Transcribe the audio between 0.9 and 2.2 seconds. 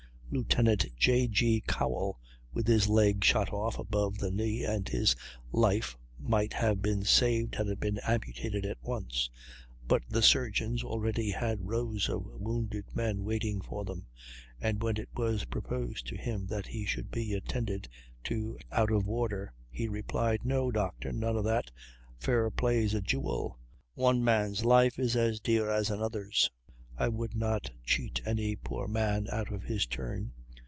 J. G. Cowell